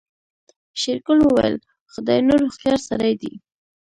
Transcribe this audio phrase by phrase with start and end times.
[0.81, 1.55] شېرګل وويل
[1.93, 3.33] خداينور هوښيار سړی دی.